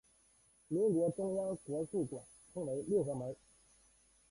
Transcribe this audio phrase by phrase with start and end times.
[0.67, 3.35] 民国中央国术馆称为六合门。